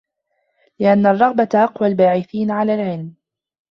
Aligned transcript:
لِأَنَّ 0.79 1.05
الرَّغْبَةَ 1.05 1.49
أَقْوَى 1.55 1.87
الْبَاعِثَيْنِ 1.87 2.51
عَلَى 2.51 2.73
الْعِلْمِ 2.75 3.13